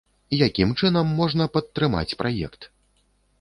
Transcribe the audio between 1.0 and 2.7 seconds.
можна падтрымаць праект?